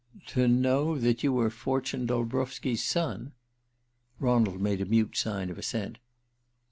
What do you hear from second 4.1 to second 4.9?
Ronald made a